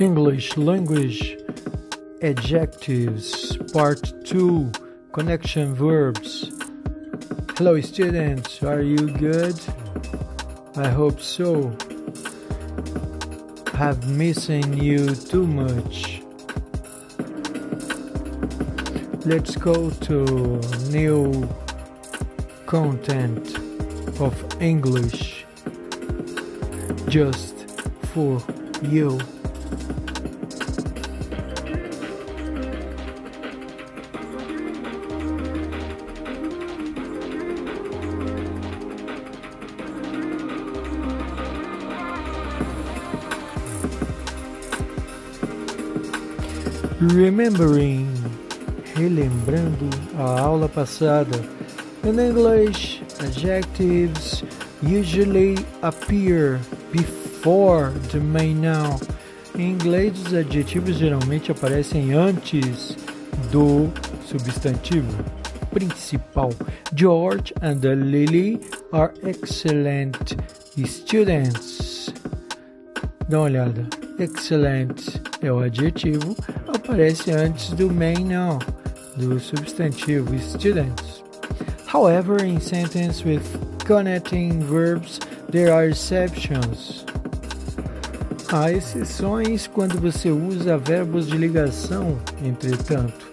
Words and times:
English 0.00 0.56
language 0.56 1.36
adjectives 2.22 3.56
part 3.72 4.12
2 4.24 4.70
connection 5.12 5.74
verbs. 5.74 6.52
Hello 7.56 7.80
students. 7.80 8.62
Are 8.62 8.80
you 8.80 9.10
good? 9.18 9.58
I 10.76 10.86
hope 10.86 11.20
so. 11.20 11.76
Have 13.74 14.08
missing 14.08 14.78
you 14.78 15.16
too 15.16 15.48
much. 15.48 16.22
Let's 19.26 19.56
go 19.56 19.90
to 19.90 20.60
new 20.90 21.48
content 22.66 23.58
of 24.20 24.62
english. 24.62 25.44
Just 27.08 27.56
for 28.12 28.40
you 28.82 29.18
Remembering, 47.00 48.12
relembrando 48.96 49.88
a 50.18 50.40
aula 50.40 50.68
passada. 50.68 51.38
In 52.02 52.18
English, 52.18 53.02
adjectives 53.20 54.42
usually 54.82 55.54
appear 55.82 56.58
before 56.90 57.92
the 58.10 58.18
main 58.18 58.62
noun. 58.62 58.98
Em 59.56 59.70
inglês, 59.70 60.20
os 60.26 60.34
adjetivos 60.34 60.96
geralmente 60.96 61.52
aparecem 61.52 62.14
antes 62.14 62.96
do 63.52 63.88
substantivo 64.26 65.24
principal. 65.70 66.50
George 66.94 67.54
and 67.62 67.78
Lily 67.80 68.60
are 68.92 69.12
excellent 69.22 70.36
students. 70.84 72.12
Dá 73.28 73.38
uma 73.38 73.44
olhada. 73.44 73.86
Excellent 74.18 75.20
é 75.40 75.52
o 75.52 75.60
adjetivo, 75.60 76.36
aparece 76.74 77.30
antes 77.30 77.70
do 77.70 77.90
main 77.90 78.28
noun, 78.28 78.58
do 79.16 79.38
substantivo 79.40 80.38
students. 80.38 81.22
However, 81.86 82.44
in 82.44 82.60
sentence 82.60 83.24
with 83.24 83.42
connecting 83.84 84.60
verbs, 84.60 85.18
there 85.50 85.72
are 85.72 85.88
exceptions. 85.88 87.04
Há 88.50 88.72
exceções 88.72 89.66
quando 89.66 90.00
você 90.00 90.30
usa 90.30 90.78
verbos 90.78 91.26
de 91.26 91.36
ligação, 91.36 92.18
entretanto. 92.44 93.28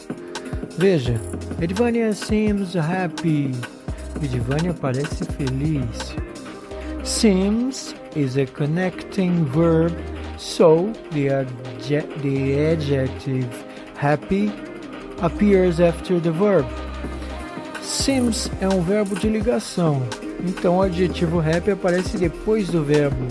Veja, 0.78 1.20
Edvania 1.62 2.14
seems 2.14 2.76
happy. 2.76 3.52
Edvania 4.22 4.74
parece 4.74 5.24
feliz. 5.24 6.16
Seems 7.04 7.96
is 8.16 8.38
a 8.38 8.46
connecting 8.46 9.46
verb 9.46 9.94
So 10.46 10.94
the, 11.10 11.30
adje 11.30 12.22
the 12.22 12.72
adjective 12.72 13.50
happy 13.98 14.52
appears 15.20 15.80
after 15.80 16.20
the 16.20 16.32
verb. 16.32 16.68
Seems 17.82 18.52
é 18.62 18.70
um 18.70 18.80
verbo 18.82 19.16
de 19.16 19.28
ligação, 19.28 20.04
então 20.48 20.78
o 20.78 20.82
adjetivo 20.84 21.40
happy 21.40 21.72
aparece 21.72 22.20
depois 22.20 22.70
do 22.70 22.84
verbo. 22.84 23.28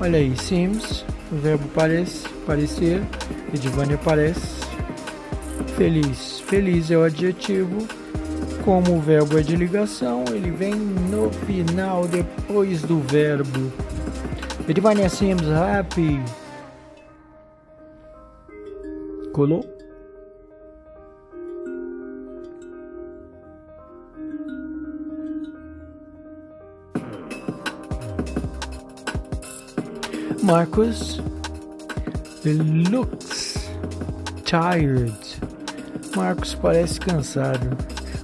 Olha 0.00 0.18
aí, 0.18 0.34
seems, 0.38 1.04
o 1.30 1.36
verbo 1.36 1.68
parece, 1.74 2.26
parecer, 2.46 3.02
Edivane 3.52 3.94
aparece. 3.94 4.64
Feliz, 5.76 6.40
feliz 6.40 6.90
é 6.90 6.96
o 6.96 7.04
adjetivo. 7.04 7.86
Como 8.64 8.96
o 8.96 9.00
verbo 9.00 9.38
é 9.38 9.42
de 9.42 9.54
ligação, 9.54 10.24
ele 10.34 10.50
vem 10.50 10.74
no 10.74 11.30
final, 11.46 12.08
depois 12.08 12.80
do 12.82 13.00
verbo. 13.00 13.70
Edivania 14.66 15.10
seems 15.10 15.42
happy. 15.42 16.20
Colou? 19.32 19.64
Marcus 30.42 31.20
looks 32.44 33.68
tired. 34.44 35.12
Marcos 36.16 36.54
parece 36.54 36.98
cansado. 36.98 37.76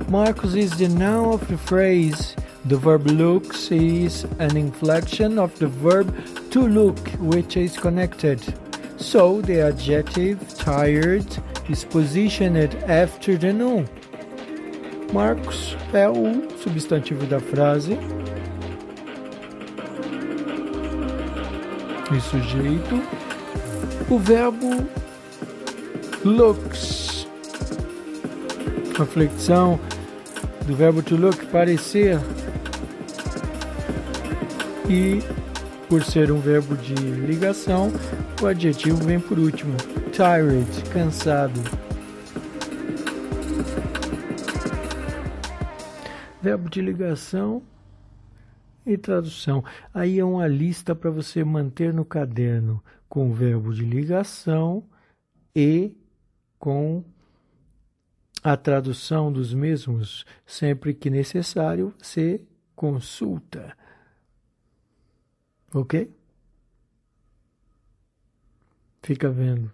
Marcus 0.08 0.54
is 0.54 0.76
the 0.78 0.88
noun 0.88 1.34
of 1.34 1.46
the 1.48 1.58
phrase. 1.58 2.34
The 2.66 2.78
verb 2.78 3.06
looks 3.08 3.70
is 3.70 4.24
an 4.38 4.56
inflection 4.56 5.38
of 5.38 5.58
the 5.58 5.66
verb 5.66 6.14
to 6.50 6.66
look, 6.66 6.98
which 7.18 7.58
is 7.58 7.76
connected. 7.76 8.40
So 8.96 9.42
the 9.42 9.60
adjective 9.60 10.38
tired 10.56 11.26
is 11.68 11.84
positioned 11.84 12.74
after 12.88 13.36
the 13.36 13.52
noun. 13.52 13.86
Marcos 15.12 15.76
é 15.92 16.08
o 16.08 16.48
substantivo 16.58 17.26
da 17.26 17.38
frase. 17.38 17.98
E 22.10 22.20
sujeito. 22.20 23.02
O 24.10 24.18
verbo 24.18 24.86
looks. 26.24 27.26
A 28.98 29.04
do 30.64 30.74
verbo 30.74 31.02
to 31.02 31.16
look, 31.16 31.44
parecer. 31.52 32.18
E 34.88 35.18
por 35.88 36.02
ser 36.04 36.30
um 36.30 36.40
verbo 36.40 36.76
de 36.76 36.94
ligação, 36.94 37.90
o 38.42 38.46
adjetivo 38.46 38.96
vem 38.98 39.18
por 39.18 39.38
último. 39.38 39.74
Tired, 40.12 40.90
cansado. 40.90 41.60
Verbo 46.42 46.68
de 46.68 46.82
ligação 46.82 47.62
e 48.84 48.98
tradução. 48.98 49.64
Aí 49.92 50.18
é 50.18 50.24
uma 50.24 50.46
lista 50.46 50.94
para 50.94 51.10
você 51.10 51.42
manter 51.42 51.92
no 51.92 52.04
caderno 52.04 52.82
com 53.08 53.30
o 53.30 53.32
verbo 53.32 53.72
de 53.72 53.84
ligação 53.84 54.84
e 55.54 55.94
com 56.58 57.02
a 58.42 58.56
tradução 58.56 59.32
dos 59.32 59.54
mesmos. 59.54 60.26
Sempre 60.44 60.92
que 60.92 61.08
necessário, 61.08 61.94
você 61.98 62.42
consulta. 62.76 63.74
Ok? 65.74 66.08
Fica 69.02 69.28
vendo. 69.28 69.72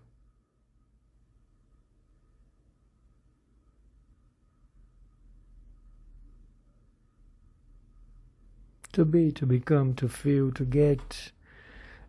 To 8.92 9.04
be, 9.04 9.30
to 9.32 9.46
become, 9.46 9.94
to 9.94 10.08
feel, 10.08 10.50
to 10.52 10.64
get, 10.64 11.32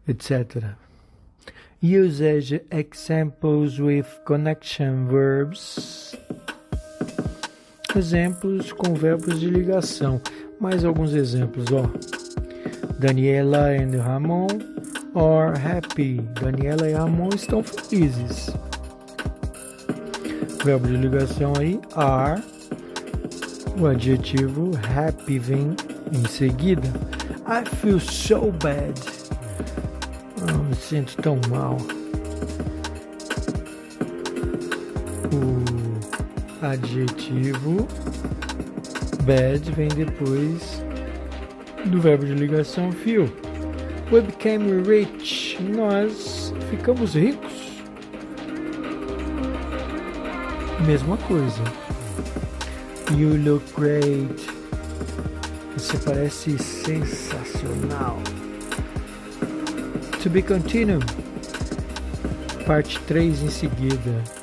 etc. 0.08 0.78
As 1.84 2.22
examples 2.72 3.80
with 3.80 4.08
connection 4.26 5.08
verbs. 5.08 6.16
Exemplos 7.94 8.72
com 8.72 8.96
verbos 8.96 9.40
de 9.40 9.50
ligação. 9.50 10.22
Mais 10.60 10.86
alguns 10.86 11.14
exemplos, 11.14 11.66
ó. 11.72 12.51
Daniela 13.02 13.82
and 13.82 13.96
Ramon 13.96 14.62
are 15.16 15.58
happy. 15.58 16.22
Daniela 16.40 16.88
e 16.88 16.94
Ramon 16.94 17.30
estão 17.34 17.64
felizes. 17.64 18.52
Verbo 20.64 20.88
de 20.88 20.98
ligação 20.98 21.52
aí, 21.60 21.82
are. 21.96 22.44
O 23.80 23.88
adjetivo 23.88 24.70
happy 24.96 25.40
vem 25.40 25.76
em 26.14 26.28
seguida. 26.28 26.88
I 27.48 27.68
feel 27.78 28.00
so 28.00 28.52
bad. 28.62 28.94
Oh, 30.44 30.64
me 30.66 30.76
sinto 30.76 31.20
tão 31.24 31.40
mal. 31.50 31.78
O 35.34 36.64
adjetivo 36.64 37.88
bad 39.26 39.72
vem 39.72 39.88
depois 39.88 40.84
do 41.86 42.00
verbo 42.00 42.26
de 42.26 42.34
ligação 42.34 42.92
feel. 42.92 43.30
We 44.12 44.22
became 44.22 44.82
rich. 44.84 45.58
Nós 45.62 46.54
ficamos 46.70 47.16
ricos. 47.16 47.72
Mesma 50.86 51.18
coisa. 51.18 51.64
You 53.18 53.38
look 53.38 53.64
great. 53.76 54.48
Você 55.78 55.98
parece 55.98 56.58
sensacional. 56.58 58.20
To 60.22 60.30
be 60.30 60.42
continued. 60.42 61.06
parte 62.72 63.00
3 63.02 63.42
em 63.44 63.50
seguida. 63.50 64.41